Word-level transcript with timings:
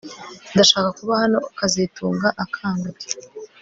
Ndashaka 0.53 0.89
kuba 0.99 1.13
hano 1.21 1.37
kazitunga 1.57 2.27
akangutse 2.43 3.09